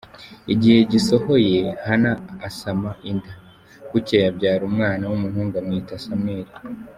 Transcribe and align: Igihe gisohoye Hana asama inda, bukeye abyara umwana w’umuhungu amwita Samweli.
Igihe 0.53 0.79
gisohoye 0.91 1.59
Hana 1.85 2.11
asama 2.47 2.89
inda, 3.11 3.33
bukeye 3.91 4.25
abyara 4.31 4.63
umwana 4.69 5.03
w’umuhungu 5.11 5.53
amwita 5.61 5.95
Samweli. 6.05 6.53